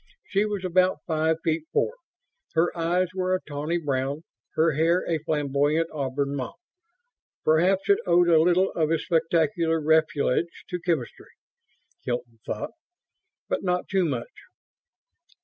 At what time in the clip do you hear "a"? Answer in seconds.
3.35-3.39, 5.07-5.19, 8.27-8.41